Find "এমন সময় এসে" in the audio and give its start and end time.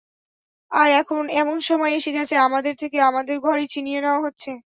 1.33-2.11